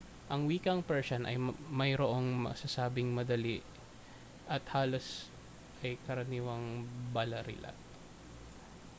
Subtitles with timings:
[0.33, 1.37] ang wikang persian ay
[1.79, 3.57] mayroong masasabing madali
[4.55, 6.65] at halos lahat ay karaniwang
[7.15, 7.71] balarila